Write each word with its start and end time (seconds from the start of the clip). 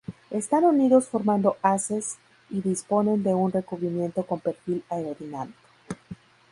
Están 0.31 0.63
unidos 0.63 1.05
formando 1.09 1.57
haces 1.61 2.17
y 2.49 2.61
disponen 2.61 3.21
de 3.21 3.35
un 3.35 3.51
recubrimiento 3.51 4.25
con 4.25 4.39
perfil 4.39 4.83
aerodinámico. 4.89 5.59